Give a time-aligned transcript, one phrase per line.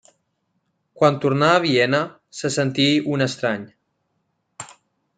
[1.01, 2.01] Quan tornà a Viena,
[2.41, 3.71] se sentí un estrany.